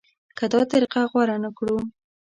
که 0.37 0.45
دا 0.53 0.61
طریقه 0.71 1.01
غوره 1.11 1.37
نه 1.43 1.49
کړو. 1.57 1.77